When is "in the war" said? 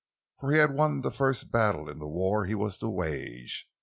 1.87-2.45